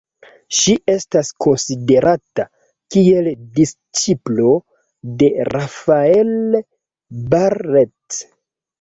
Ŝi 0.59 0.73
estas 0.93 1.29
konsiderata 1.45 2.45
kiel 2.97 3.31
disĉiplo 3.59 4.57
de 5.23 5.31
Rafael 5.55 6.47
Barrett. 7.37 8.23